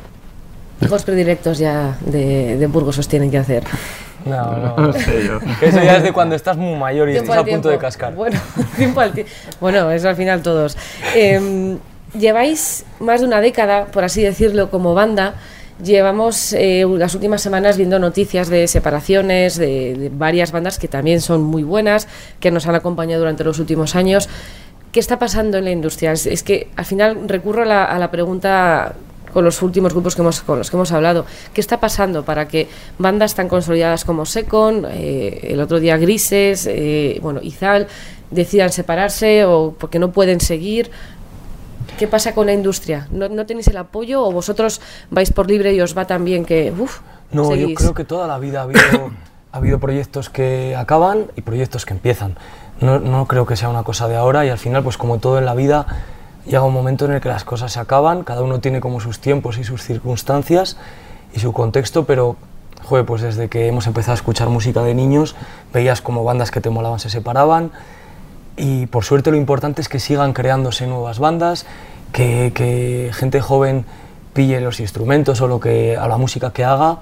Hijos 0.79 1.03
predilectos 1.03 1.57
ya 1.57 1.97
de, 2.05 2.55
de 2.55 2.67
Burgos 2.67 2.97
os 2.99 3.07
tienen 3.09 3.29
que 3.31 3.37
hacer. 3.39 3.63
No, 4.27 4.75
no. 4.75 4.93
Que 5.59 5.67
eso 5.67 5.81
ya 5.83 5.97
es 5.97 6.03
de 6.03 6.13
cuando 6.13 6.35
estás 6.35 6.57
muy 6.57 6.75
mayor 6.75 7.09
y 7.09 7.13
Tiempo 7.13 7.33
estás 7.33 7.37
a 7.37 7.47
al 7.47 7.53
punto 7.53 7.69
de 7.69 7.77
cascar. 7.77 8.13
Bueno, 8.13 8.39
tiempo 8.77 8.99
al. 8.99 9.13
Bueno, 9.59 9.91
eso 9.91 10.09
al 10.09 10.15
final 10.15 10.41
todos. 10.41 10.77
Em, 11.15 11.77
lleváis 12.17 12.85
más 12.99 13.21
de 13.21 13.27
una 13.27 13.41
década, 13.41 13.85
por 13.85 14.03
así 14.03 14.21
decirlo, 14.21 14.69
como 14.69 14.93
banda. 14.93 15.35
Llevamos 15.83 16.53
eh, 16.53 16.85
las 16.97 17.13
últimas 17.13 17.41
semanas 17.41 17.77
viendo 17.77 17.99
noticias 17.99 18.49
de 18.49 18.67
separaciones 18.67 19.57
de, 19.57 19.93
de 19.95 20.09
varias 20.09 20.51
bandas 20.51 20.79
que 20.79 20.87
también 20.87 21.21
son 21.21 21.43
muy 21.43 21.61
buenas, 21.61 22.07
que 22.39 22.49
nos 22.49 22.65
han 22.65 22.73
acompañado 22.73 23.19
durante 23.19 23.43
los 23.43 23.59
últimos 23.59 23.95
años. 23.95 24.27
¿Qué 24.91 24.99
está 24.99 25.19
pasando 25.19 25.59
en 25.59 25.65
la 25.65 25.71
industria? 25.71 26.13
Es, 26.13 26.25
es 26.25 26.41
que 26.41 26.69
al 26.75 26.85
final 26.85 27.27
recurro 27.27 27.61
a 27.61 27.65
la, 27.65 27.85
a 27.85 27.99
la 27.99 28.09
pregunta 28.09 28.95
con 29.37 29.45
los 29.45 29.61
últimos 29.61 29.93
grupos 29.93 30.15
que 30.15 30.23
hemos, 30.23 30.41
con 30.41 30.57
los 30.57 30.71
que 30.71 30.77
hemos 30.77 30.91
hablado. 30.91 31.27
¿Qué 31.53 31.61
está 31.61 31.79
pasando 31.79 32.25
para 32.25 32.47
que 32.47 32.67
bandas 32.97 33.35
tan 33.35 33.47
consolidadas 33.47 34.03
como 34.03 34.25
Secon, 34.25 34.87
eh, 34.89 35.49
el 35.51 35.61
otro 35.61 35.79
día 35.79 35.95
Grises, 35.97 36.65
eh, 36.65 37.19
bueno, 37.21 37.39
Izal, 37.43 37.85
decidan 38.31 38.71
separarse 38.71 39.45
o 39.45 39.75
porque 39.77 39.99
no 39.99 40.09
pueden 40.09 40.41
seguir? 40.41 40.89
¿Qué 41.99 42.07
pasa 42.07 42.33
con 42.33 42.47
la 42.47 42.53
industria? 42.53 43.07
¿No, 43.11 43.29
no 43.29 43.45
tenéis 43.45 43.67
el 43.67 43.77
apoyo 43.77 44.23
o 44.23 44.31
vosotros 44.31 44.81
vais 45.11 45.31
por 45.31 45.47
libre 45.47 45.71
y 45.71 45.81
os 45.81 45.95
va 45.95 46.07
tan 46.07 46.25
bien 46.25 46.43
que, 46.43 46.73
uff, 46.75 47.01
No, 47.31 47.43
yo 47.43 47.67
seguís? 47.67 47.77
creo 47.77 47.93
que 47.93 48.05
toda 48.05 48.25
la 48.25 48.39
vida 48.39 48.61
ha 48.61 48.63
habido, 48.63 48.81
ha 49.51 49.57
habido 49.57 49.77
proyectos 49.77 50.31
que 50.31 50.75
acaban 50.75 51.27
y 51.35 51.41
proyectos 51.41 51.85
que 51.85 51.93
empiezan. 51.93 52.37
No, 52.81 52.97
no 52.97 53.27
creo 53.27 53.45
que 53.45 53.55
sea 53.55 53.69
una 53.69 53.83
cosa 53.83 54.07
de 54.07 54.15
ahora 54.15 54.47
y 54.47 54.49
al 54.49 54.57
final, 54.57 54.81
pues 54.81 54.97
como 54.97 55.19
todo 55.19 55.37
en 55.37 55.45
la 55.45 55.53
vida, 55.53 55.85
llega 56.47 56.63
un 56.63 56.73
momento 56.73 57.05
en 57.05 57.11
el 57.11 57.21
que 57.21 57.29
las 57.29 57.43
cosas 57.43 57.73
se 57.73 57.79
acaban, 57.79 58.23
cada 58.23 58.41
uno 58.41 58.59
tiene 58.59 58.79
como 58.79 58.99
sus 58.99 59.19
tiempos 59.19 59.57
y 59.57 59.63
sus 59.63 59.83
circunstancias 59.83 60.77
y 61.33 61.39
su 61.39 61.53
contexto, 61.53 62.05
pero, 62.05 62.37
joder, 62.83 63.05
pues 63.05 63.21
desde 63.21 63.49
que 63.49 63.67
hemos 63.67 63.85
empezado 63.85 64.13
a 64.13 64.15
escuchar 64.15 64.49
música 64.49 64.81
de 64.81 64.93
niños, 64.93 65.35
veías 65.73 66.01
como 66.01 66.23
bandas 66.23 66.51
que 66.51 66.61
te 66.61 66.69
molaban 66.69 66.99
se 66.99 67.09
separaban 67.09 67.71
y 68.55 68.87
por 68.87 69.03
suerte 69.03 69.29
lo 69.29 69.37
importante 69.37 69.81
es 69.81 69.89
que 69.89 69.99
sigan 69.99 70.33
creándose 70.33 70.87
nuevas 70.87 71.19
bandas, 71.19 71.65
que, 72.11 72.51
que 72.55 73.11
gente 73.13 73.41
joven 73.41 73.85
pille 74.33 74.61
los 74.61 74.79
instrumentos 74.79 75.41
o, 75.41 75.47
lo 75.47 75.59
que, 75.59 75.97
a 75.97 76.07
la 76.07 76.17
música 76.17 76.51
que 76.51 76.63
haga 76.63 76.99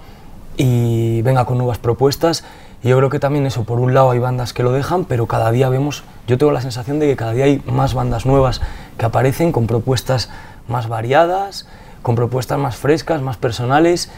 y 0.58 1.22
venga 1.22 1.46
con 1.46 1.58
nuevas 1.58 1.78
propuestas. 1.78 2.44
Y 2.84 2.90
yo 2.90 2.98
creo 2.98 3.10
que 3.10 3.20
también 3.20 3.46
eso, 3.46 3.64
por 3.64 3.80
un 3.80 3.94
lado 3.94 4.12
hay 4.12 4.20
bandas 4.20 4.54
que 4.54 4.64
lo 4.64 4.72
dejan, 4.72 5.06
pero 5.06 5.26
cada 5.26 5.52
día 5.52 5.70
vemos, 5.70 6.04
yo 6.28 6.38
tengo 6.38 6.52
la 6.52 6.62
sensación 6.62 7.00
de 7.00 7.08
que 7.08 7.16
cada 7.16 7.34
día 7.34 7.46
hay 7.46 7.62
más 7.66 7.94
bandas 7.94 8.26
nuevas 8.26 8.62
que 8.98 9.06
aparecen 9.06 9.52
con 9.52 9.66
propuestas 9.68 10.30
más 10.68 10.88
variadas, 10.88 11.68
con 12.02 12.16
propuestas 12.16 12.60
más 12.60 12.76
frescas, 12.76 13.22
más 13.22 13.38
personales. 13.38 14.12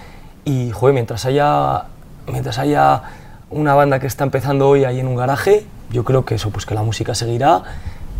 Y, 0.43 0.71
joder, 0.71 0.93
mientras 0.93 1.25
haya, 1.25 1.85
mientras 2.31 2.57
haya 2.57 3.03
una 3.49 3.73
banda 3.75 3.99
que 3.99 4.07
está 4.07 4.25
empezando 4.25 4.67
hoy 4.67 4.83
ahí 4.83 4.99
en 4.99 5.07
un 5.07 5.15
garaje, 5.15 5.65
yo 5.89 6.03
creo 6.03 6.25
que 6.25 6.35
eso, 6.35 6.49
pues 6.49 6.65
que 6.65 6.75
la 6.75 6.83
música 6.83 7.15
seguirá 7.15 7.63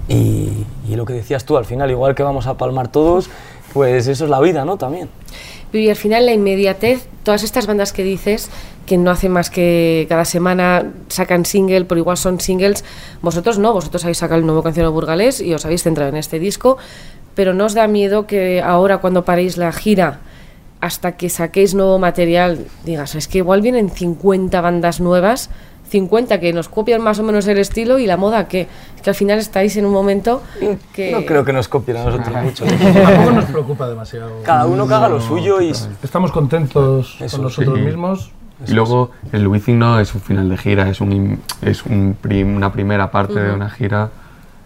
Y, 0.08 0.66
y 0.88 0.96
lo 0.96 1.06
que 1.06 1.12
decías 1.12 1.44
tú, 1.44 1.58
al 1.58 1.66
final, 1.66 1.92
igual 1.92 2.16
que 2.16 2.24
vamos 2.24 2.48
a 2.48 2.56
palmar 2.56 2.88
todos, 2.88 3.30
pues 3.74 4.08
eso 4.08 4.24
es 4.24 4.30
la 4.30 4.40
vida, 4.40 4.64
¿no? 4.64 4.78
También. 4.78 5.10
Y 5.74 5.90
al 5.90 5.96
final 5.96 6.26
la 6.26 6.34
inmediatez, 6.34 7.08
todas 7.24 7.44
estas 7.44 7.68
bandas 7.68 7.94
que 7.94 8.04
dices, 8.04 8.50
que 8.86 8.98
no 8.98 9.12
hacen 9.12 9.32
más 9.32 9.50
que 9.50 10.06
cada 10.10 10.26
semana 10.26 10.94
sacan 11.10 11.46
single, 11.46 11.86
pero 11.86 12.00
igual 12.00 12.18
son 12.18 12.40
singles, 12.40 12.86
vosotros 13.22 13.60
no, 13.60 13.74
vosotros 13.74 14.04
habéis 14.04 14.18
sacado 14.18 14.40
el 14.40 14.46
nuevo 14.46 14.64
canción 14.64 14.92
Burgalés 14.94 15.42
y 15.42 15.54
os 15.54 15.66
habéis 15.66 15.84
centrado 15.84 16.10
en 16.10 16.16
este 16.16 16.40
disco, 16.40 16.78
pero 17.36 17.54
¿no 17.54 17.66
os 17.66 17.74
da 17.74 17.88
miedo 17.88 18.26
que 18.26 18.62
ahora 18.62 19.00
cuando 19.00 19.26
paréis 19.26 19.58
la 19.58 19.72
gira, 19.74 20.22
hasta 20.80 21.18
que 21.18 21.30
saquéis 21.30 21.74
nuevo 21.74 22.00
material, 22.00 22.66
digas, 22.86 23.16
es 23.16 23.28
que 23.28 23.40
igual 23.40 23.62
vienen 23.62 23.90
50 23.90 24.62
bandas 24.62 25.02
nuevas, 25.02 25.50
50 25.90 26.40
que 26.40 26.54
nos 26.54 26.70
copian 26.70 27.02
más 27.02 27.18
o 27.20 27.24
menos 27.24 27.48
el 27.48 27.58
estilo 27.58 27.98
y 28.00 28.06
la 28.08 28.18
moda 28.18 28.48
que 28.48 28.62
es 28.96 29.02
que 29.02 29.10
al 29.10 29.16
final 29.16 29.40
estáis 29.40 29.76
en 29.78 29.86
un 29.86 29.94
momento 29.94 30.42
que 30.94 31.12
No 31.12 31.26
creo 31.26 31.46
que 31.46 31.54
nos 31.54 31.68
copien 31.68 31.98
a 31.98 32.04
nosotros 32.06 32.36
mucho. 32.44 32.66
Tampoco 32.66 33.32
nos 33.32 33.46
preocupa 33.46 33.88
demasiado. 33.90 34.32
Cada 34.44 34.66
uno 34.66 34.84
haga 34.84 35.08
lo 35.10 35.22
suyo 35.22 35.62
y... 35.62 35.72
Estamos 36.04 36.32
contentos 36.32 37.18
Eso, 37.22 37.38
con 37.38 37.44
nosotros 37.46 37.78
sí. 37.78 37.86
mismos. 37.86 38.32
Y 38.68 38.72
luego 38.74 39.12
el 39.32 39.48
Wizzing 39.48 39.78
no 39.78 40.00
es 40.00 40.16
un 40.16 40.22
final 40.22 40.50
de 40.50 40.58
gira, 40.58 40.90
es, 40.90 41.00
un, 41.00 41.12
im- 41.12 41.38
es 41.62 41.86
un 41.86 42.18
prim- 42.20 42.56
una 42.56 42.72
primera 42.72 43.12
parte 43.12 43.40
de 43.40 43.52
una 43.54 43.70
gira 43.70 44.10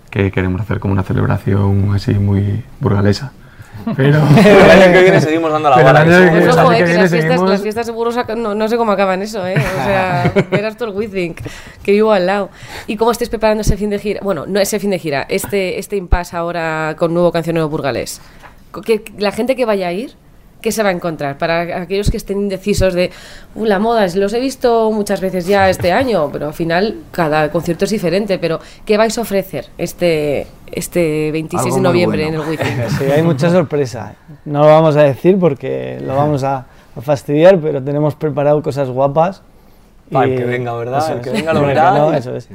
que 0.10 0.32
queremos 0.32 0.62
hacer 0.62 0.80
como 0.80 0.94
una 0.94 1.04
celebración 1.04 1.92
así 1.94 2.14
muy 2.14 2.64
burgalesa. 2.80 3.34
Pero 3.96 4.18
El 4.38 4.72
año 4.72 4.94
que 4.94 5.02
viene 5.04 5.22
seguimos 5.22 5.52
dando 5.52 5.70
la 5.70 5.76
Pero 5.76 5.88
el 5.90 5.94
vara. 5.94 6.06
año 6.06 6.10
que 6.12 6.26
que 6.26 6.32
Pues 6.32 6.44
el 6.56 6.60
ojo, 6.64 6.72
eh, 6.74 6.78
que 6.78 6.84
que 6.86 6.94
las 6.94 7.10
fiestas, 7.12 7.22
seguimos- 7.32 7.50
las 7.50 7.62
fiestas 7.62 7.86
seguro 7.86 8.12
sacan- 8.12 8.42
no, 8.42 8.56
no 8.56 8.68
sé 8.68 8.78
cómo 8.78 8.92
acaban 8.92 9.22
eso, 9.22 9.46
¿eh? 9.48 9.56
O 9.58 9.84
sea, 9.86 10.32
verás 10.52 10.78
tú 10.78 10.86
el 10.86 10.92
WeThink, 10.92 11.40
que 11.84 11.92
vivo 11.92 12.12
al 12.12 12.26
lado. 12.26 12.50
¿Y 12.88 12.96
cómo 12.98 13.12
estáis 13.12 13.30
preparando 13.30 13.62
ese 13.62 13.78
fin 13.78 13.90
de 13.90 14.00
gira? 14.00 14.20
Bueno, 14.24 14.46
no 14.48 14.60
ese 14.60 14.80
fin 14.80 14.90
de 14.92 15.00
gira, 15.00 15.26
este, 15.30 15.80
este 15.80 15.96
impasse 15.96 16.36
ahora 16.38 16.96
con 16.98 17.14
nuevo 17.14 17.32
cancionero 17.32 17.70
burgalés. 17.70 18.22
Que, 18.86 19.04
la 19.18 19.32
gente 19.32 19.56
que 19.56 19.66
vaya 19.66 19.88
a 19.88 19.92
ir, 19.94 20.16
¿qué 20.62 20.72
se 20.72 20.84
va 20.84 20.90
a 20.90 20.92
encontrar? 20.92 21.38
Para 21.38 21.82
aquellos 21.82 22.10
que 22.12 22.18
estén 22.18 22.40
indecisos 22.40 22.94
de, 22.94 23.12
"Uh, 23.56 23.66
la 23.66 23.80
moda, 23.80 24.06
es- 24.06 24.16
los 24.16 24.34
he 24.34 24.40
visto 24.40 24.92
muchas 24.92 25.20
veces 25.22 25.46
ya 25.48 25.70
este 25.70 25.92
año, 26.02 26.30
pero 26.32 26.48
al 26.48 26.54
final 26.54 26.96
cada 27.12 27.52
concierto 27.52 27.86
es 27.86 27.92
diferente, 27.92 28.38
pero 28.40 28.60
¿qué 28.86 28.98
vais 28.98 29.18
a 29.18 29.22
ofrecer 29.22 29.66
este, 29.78 30.48
este 30.72 31.32
26 31.32 31.66
Algo 31.66 31.76
de 31.78 31.82
noviembre 31.82 32.24
bueno. 32.24 32.44
en 32.44 32.44
el 32.44 32.50
WeThink? 32.58 32.90
Sí, 33.00 33.04
hay 33.12 33.24
mucha 33.24 33.50
sorpresa. 33.50 34.16
No 34.46 34.62
lo 34.62 34.68
vamos 34.68 34.96
a 34.96 35.04
decir 35.04 35.38
porque 35.40 36.00
lo 36.06 36.16
vamos 36.16 36.44
a, 36.44 36.66
a 36.96 37.02
fastidiar, 37.02 37.60
pero 37.60 37.82
tenemos 37.84 38.16
preparado 38.16 38.62
cosas 38.62 38.90
guapas. 38.90 39.42
Para 40.12 40.26
el 40.26 40.36
que 40.38 40.44
venga, 40.44 40.74
¿verdad? 40.76 41.22
que 41.22 41.30
venga 41.30 41.54
lo 41.56 41.62
verá 41.62 41.92
que 41.94 42.00
no, 42.00 42.14
eso 42.14 42.36
es. 42.36 42.50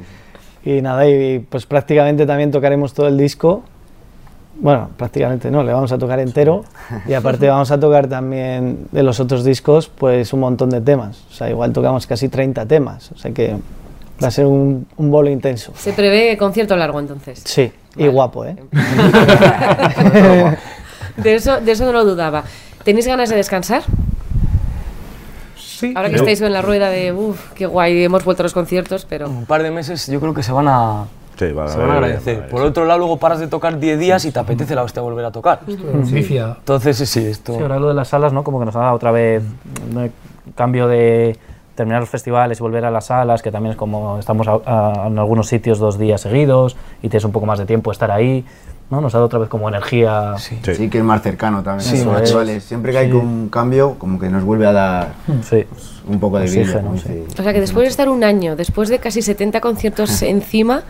Y 0.63 0.81
nada, 0.81 1.07
y 1.07 1.39
pues 1.39 1.65
prácticamente 1.65 2.25
también 2.25 2.51
tocaremos 2.51 2.93
todo 2.93 3.07
el 3.07 3.17
disco. 3.17 3.63
Bueno, 4.59 4.89
prácticamente 4.97 5.51
no, 5.51 5.63
le 5.63 5.71
vamos 5.71 5.91
a 5.91 5.97
tocar 5.97 6.19
entero. 6.19 6.63
Y 7.07 7.13
aparte 7.13 7.47
vamos 7.49 7.71
a 7.71 7.79
tocar 7.79 8.07
también 8.07 8.87
de 8.91 9.03
los 9.03 9.19
otros 9.19 9.43
discos, 9.43 9.87
pues 9.89 10.33
un 10.33 10.39
montón 10.39 10.69
de 10.69 10.81
temas. 10.81 11.23
O 11.29 11.33
sea, 11.33 11.49
igual 11.49 11.73
tocamos 11.73 12.07
casi 12.07 12.27
30 12.29 12.65
temas. 12.65 13.11
O 13.11 13.17
sea 13.17 13.31
que 13.31 13.55
va 14.23 14.27
a 14.27 14.31
ser 14.31 14.45
un, 14.45 14.87
un 14.97 15.11
bolo 15.11 15.29
intenso. 15.29 15.73
Se 15.75 15.93
prevé 15.93 16.37
concierto 16.37 16.75
largo 16.75 16.99
entonces. 16.99 17.41
Sí, 17.45 17.71
y 17.95 17.99
Vale. 17.99 18.09
guapo, 18.09 18.45
¿eh? 18.45 18.55
De 21.17 21.33
eso, 21.33 21.59
de 21.59 21.71
eso 21.71 21.83
no 21.85 21.91
lo 21.91 22.05
dudaba. 22.05 22.43
¿Tenéis 22.83 23.07
ganas 23.07 23.29
de 23.29 23.35
descansar? 23.35 23.81
Sí. 25.57 25.91
Ahora 25.95 26.09
que 26.09 26.15
estáis 26.15 26.39
en 26.41 26.53
la 26.53 26.61
rueda 26.61 26.89
de, 26.89 27.11
uff, 27.11 27.53
qué 27.53 27.65
guay, 27.65 28.03
hemos 28.03 28.23
vuelto 28.23 28.43
a 28.43 28.45
los 28.45 28.53
conciertos, 28.53 29.05
pero... 29.09 29.27
Un 29.27 29.45
par 29.45 29.63
de 29.63 29.71
meses 29.71 30.07
yo 30.07 30.19
creo 30.19 30.33
que 30.33 30.43
se 30.43 30.51
van 30.51 30.67
a, 30.67 31.05
Sí, 31.37 31.51
va 31.51 31.67
se 31.67 31.77
van 31.77 31.89
a 31.91 31.93
agradecer. 31.93 32.47
Por 32.49 32.59
haber- 32.61 32.71
otro 32.71 32.85
lado, 32.85 32.99
luego 32.99 33.17
paras 33.17 33.39
de 33.39 33.47
tocar 33.47 33.79
10 33.79 33.99
días 33.99 34.25
y 34.25 34.31
te 34.31 34.39
apetece 34.39 34.73
la 34.75 34.83
hostia 34.83 35.01
volver 35.01 35.25
a 35.25 35.31
tocar. 35.31 35.59
Vicia. 35.65 36.55
Entonces, 36.59 36.97
sí, 36.97 37.25
esto... 37.25 37.53
Sí, 37.55 37.61
ahora 37.61 37.79
lo 37.79 37.89
de 37.89 37.93
las 37.93 38.07
salas, 38.07 38.33
¿no? 38.33 38.43
Como 38.43 38.59
que 38.59 38.65
nos 38.65 38.75
ha 38.75 38.79
dado 38.79 38.95
otra 38.95 39.11
vez 39.11 39.43
un 39.95 40.11
cambio 40.55 40.87
de 40.87 41.37
terminar 41.75 41.99
los 42.01 42.09
festivales 42.09 42.59
y 42.59 42.63
volver 42.63 42.85
a 42.85 42.91
las 42.91 43.05
salas, 43.05 43.43
que 43.43 43.51
también 43.51 43.71
es 43.71 43.77
como 43.77 44.17
estamos 44.17 44.47
a- 44.47 44.61
a- 44.65 45.07
en 45.07 45.19
algunos 45.19 45.47
sitios 45.47 45.77
dos 45.77 45.99
días 45.99 46.21
seguidos 46.21 46.75
y 47.03 47.09
tienes 47.09 47.23
un 47.23 47.31
poco 47.31 47.45
más 47.45 47.59
de 47.59 47.67
tiempo 47.67 47.91
de 47.91 47.93
estar 47.93 48.09
ahí, 48.09 48.43
¿no? 48.89 48.99
Nos 48.99 49.13
ha 49.13 49.17
dado 49.19 49.27
otra 49.27 49.37
vez 49.37 49.47
como 49.49 49.69
energía. 49.69 50.33
Sí. 50.39 50.57
Sí. 50.63 50.73
Sí, 50.73 50.89
que 50.89 50.97
es 50.97 51.03
más 51.03 51.21
cercano 51.21 51.61
también. 51.61 51.87
Sí, 51.87 52.03
festivales. 52.03 52.63
Siempre 52.63 52.93
que 52.93 52.97
hay 52.97 53.11
un 53.11 53.49
cambio, 53.49 53.93
como 53.99 54.17
que 54.17 54.27
nos 54.29 54.43
vuelve 54.43 54.65
a 54.65 54.71
dar 54.71 55.07
Sí. 55.43 55.65
un 56.07 56.19
poco 56.19 56.39
de 56.39 56.49
vida. 56.49 56.81
Sí. 56.95 57.23
O 57.37 57.43
sea 57.43 57.53
que 57.53 57.59
después 57.59 57.83
de 57.83 57.89
estar 57.89 58.09
un 58.09 58.23
año, 58.23 58.55
después 58.55 58.89
de 58.89 58.97
casi 58.97 59.21
70 59.21 59.61
conciertos 59.61 60.19
encima, 60.23 60.81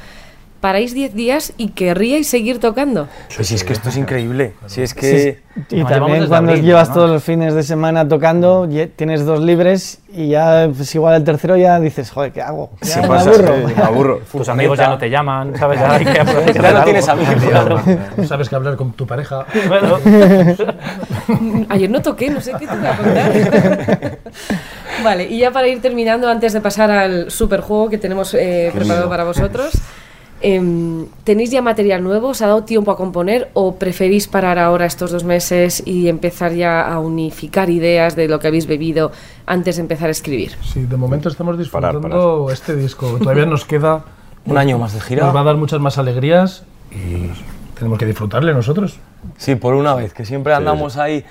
paráis 0.60 0.94
10 0.94 1.14
días 1.14 1.54
y 1.58 1.70
querríais 1.70 2.28
seguir 2.28 2.60
tocando. 2.60 3.08
Pues 3.36 3.48
si 3.48 3.56
es 3.56 3.64
que 3.64 3.74
esto 3.74 3.90
es 3.90 3.98
increíble. 3.98 4.54
Si 4.66 4.82
es 4.82 4.94
que... 4.94 5.46
Y 5.70 5.78
Nos 5.78 5.90
llevamos 5.90 5.90
también 5.90 6.28
cuando 6.28 6.52
abril, 6.52 6.66
llevas 6.66 6.90
¿no? 6.90 6.94
todos 6.94 7.10
los 7.10 7.24
fines 7.24 7.56
de 7.56 7.64
semana 7.64 8.08
tocando, 8.08 8.68
ye- 8.70 8.86
tienes 8.88 9.26
dos 9.26 9.40
libres 9.40 10.00
y 10.14 10.28
ya, 10.30 10.70
pues 10.76 10.94
igual 10.94 11.16
el 11.16 11.24
tercero 11.24 11.58
ya 11.58 11.80
dices, 11.80 12.12
joder, 12.12 12.32
¿qué 12.32 12.44
hago? 12.44 12.70
Ya 12.84 12.88
Se 12.88 13.02
me 13.02 13.08
pasa, 13.08 13.30
aburro. 13.32 13.56
sí, 13.68 13.74
me 13.76 13.84
aburro. 13.84 14.22
Tus 14.32 14.50
amigos 14.50 14.78
ya 14.78 14.88
no 14.90 15.00
te 15.00 15.10
llaman, 15.10 15.56
¿sabes? 15.58 15.80
Ya, 15.80 15.94
hay 15.96 16.06
que, 16.06 16.14
Ya 16.54 16.62
no 16.62 16.68
algo. 16.68 16.84
tienes 16.84 17.08
amigos. 17.10 17.34
Sabes 18.28 18.50
que 18.50 18.56
hablar 18.56 18.76
con 18.76 18.92
tu 18.94 19.08
pareja. 19.08 19.46
Bueno, 19.68 19.98
Ayer 21.70 21.90
no 21.90 22.02
toqué, 22.04 22.30
no 22.30 22.40
sé 22.40 22.54
qué 22.60 22.68
te 22.68 22.76
voy 22.76 22.86
a 22.86 22.98
contar. 22.98 24.18
vale, 25.04 25.24
y 25.26 25.40
ya 25.40 25.52
para 25.52 25.68
ir 25.68 25.82
terminando, 25.82 26.30
antes 26.30 26.54
de 26.54 26.62
pasar 26.62 26.92
al 26.92 27.32
superjuego 27.32 27.90
que 27.90 27.98
tenemos 27.98 28.34
eh, 28.36 28.72
preparado 28.74 29.10
para 29.10 29.24
vosotros, 29.24 29.74
¿tenéis 30.40 31.52
ya 31.52 31.62
material 31.62 32.04
nuevo? 32.04 32.30
¿Os 32.30 32.42
ha 32.42 32.48
dado 32.48 32.64
tiempo 32.64 32.92
a 32.92 32.98
componer 32.98 33.50
o 33.54 33.76
preferís 33.76 34.28
parar 34.28 34.60
ahora 34.60 34.86
estos 34.86 35.12
dos 35.12 35.24
meses 35.24 35.82
y 35.86 36.08
empezar 36.08 36.54
ya 36.54 36.82
a 36.82 37.00
unificar 37.00 37.70
ideas 37.70 38.16
de 38.16 38.28
lo 38.28 38.40
que 38.40 38.48
habéis 38.48 38.68
bebido 38.68 39.12
antes 39.46 39.78
de 39.78 39.82
empezar 39.82 40.10
a 40.10 40.12
escribir? 40.12 40.52
Sí, 40.64 40.84
de 40.84 40.98
momento 40.98 41.30
estamos 41.30 41.56
Parar, 41.70 41.96
disfrutando 41.96 42.50
este 42.52 42.76
disco. 42.76 43.18
Todavía 43.20 43.46
nos 43.46 43.66
queda. 43.66 44.04
Un 44.46 44.58
año 44.58 44.78
más 44.78 44.94
de 44.94 45.02
gira. 45.02 45.26
Nos 45.26 45.36
va 45.36 45.42
a 45.42 45.44
dar 45.44 45.58
muchas 45.58 45.82
más 45.82 45.98
alegrías 45.98 46.64
y 46.90 47.30
tenemos 47.78 48.00
que 48.00 48.06
disfrutarle 48.06 48.54
nosotros. 48.54 48.98
Sí, 49.36 49.56
por 49.56 49.74
una 49.74 49.94
vez, 49.94 50.14
que 50.14 50.26
siempre 50.26 50.54
andamos 50.54 50.96
ahí 50.96 51.26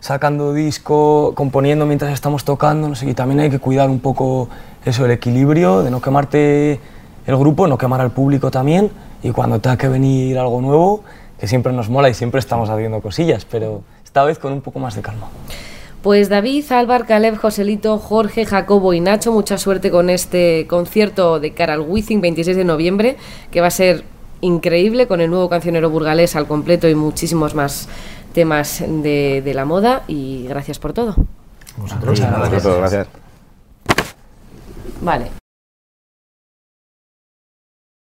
sacando 0.00 0.54
disco, 0.54 1.32
componiendo 1.34 1.84
mientras 1.84 2.12
estamos 2.12 2.44
tocando, 2.44 2.88
no 2.88 2.94
sé, 2.94 3.10
y 3.10 3.14
también 3.14 3.40
hay 3.40 3.50
que 3.50 3.58
cuidar 3.58 3.90
un 3.90 4.00
poco 4.00 4.48
eso, 4.84 5.04
el 5.04 5.10
equilibrio, 5.10 5.82
de 5.82 5.90
no 5.90 6.00
quemarte 6.00 6.80
el 7.26 7.36
grupo, 7.36 7.66
no 7.66 7.76
quemar 7.76 8.00
al 8.00 8.10
público 8.10 8.50
también, 8.50 8.90
y 9.22 9.30
cuando 9.30 9.60
tenga 9.60 9.76
que 9.76 9.88
venir 9.88 10.38
algo 10.38 10.60
nuevo, 10.60 11.02
que 11.38 11.46
siempre 11.46 11.72
nos 11.72 11.88
mola 11.88 12.08
y 12.08 12.14
siempre 12.14 12.40
estamos 12.40 12.70
haciendo 12.70 13.00
cosillas, 13.00 13.44
pero 13.44 13.82
esta 14.04 14.24
vez 14.24 14.38
con 14.38 14.52
un 14.52 14.60
poco 14.60 14.78
más 14.78 14.94
de 14.94 15.02
calma. 15.02 15.28
Pues 16.02 16.28
David, 16.28 16.70
Álvar, 16.70 17.04
Caleb, 17.04 17.36
Joselito, 17.36 17.98
Jorge, 17.98 18.46
Jacobo 18.46 18.92
y 18.92 19.00
Nacho, 19.00 19.32
mucha 19.32 19.58
suerte 19.58 19.90
con 19.90 20.08
este 20.08 20.66
concierto 20.68 21.40
de 21.40 21.52
cara 21.52 21.74
al 21.74 21.80
Wizzing 21.80 22.20
26 22.20 22.56
de 22.56 22.64
noviembre, 22.64 23.16
que 23.50 23.60
va 23.60 23.66
a 23.66 23.72
ser 23.72 24.04
increíble 24.40 25.08
con 25.08 25.20
el 25.20 25.30
nuevo 25.30 25.48
cancionero 25.48 25.90
burgalés 25.90 26.36
al 26.36 26.46
completo 26.46 26.88
y 26.88 26.94
muchísimos 26.94 27.54
más 27.54 27.88
temas 28.32 28.84
de, 28.86 29.42
de 29.44 29.54
la 29.54 29.64
moda. 29.64 30.04
Y 30.06 30.46
gracias 30.46 30.78
por 30.78 30.92
todo. 30.92 31.16
Gracias. 32.00 33.08
Vale. 35.00 35.45